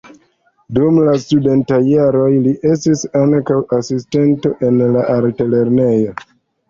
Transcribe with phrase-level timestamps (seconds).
[0.77, 6.17] Dum la studentaj jaroj li estis ankaŭ asistanto en la altlernejo.